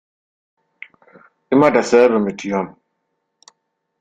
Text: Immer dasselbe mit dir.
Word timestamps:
Immer 1.51 1.69
dasselbe 1.69 2.17
mit 2.19 2.41
dir. 2.41 2.75